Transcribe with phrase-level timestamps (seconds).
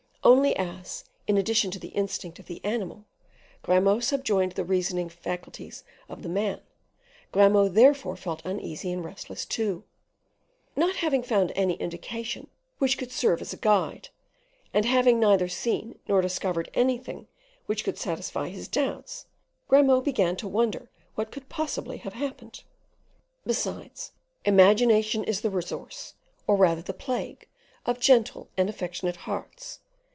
[0.23, 3.05] Only as, in addition to the instinct of the animal,
[3.63, 6.61] Grimaud subjoined the reasoning faculties of the man,
[7.31, 9.83] Grimaud therefore felt uneasy and restless too.
[10.75, 14.09] Not having found any indication which could serve as a guide,
[14.75, 17.27] and having neither seen nor discovered anything
[17.65, 19.25] which could satisfy his doubts,
[19.69, 22.63] Grimaud began to wonder what could possibly have happened.
[23.43, 24.11] Besides,
[24.45, 26.13] imagination is the resource,
[26.45, 27.47] or rather the plague
[27.87, 29.79] of gentle and affectionate hearts.